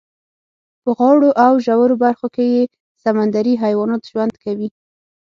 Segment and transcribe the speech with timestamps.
[0.83, 2.63] په غاړو او ژورو برخو کې یې
[3.03, 4.69] سمندري حیوانات ژوند کوي.